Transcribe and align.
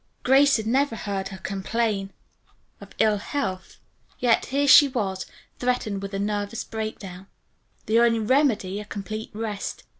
Grace 0.23 0.57
had 0.57 0.65
never 0.65 0.95
heard 0.95 1.27
her 1.27 1.37
complain 1.37 2.11
of 2.81 2.89
ill 2.97 3.17
health, 3.19 3.77
yet 4.17 4.47
here 4.47 4.67
she 4.67 4.87
was, 4.87 5.27
threatened 5.59 6.01
with 6.01 6.11
a 6.15 6.17
nervous 6.17 6.63
breakdown. 6.63 7.27
The 7.85 7.99
only 7.99 8.17
remedy, 8.17 8.79
a 8.79 8.85
complete 8.85 9.29
rest. 9.31 9.83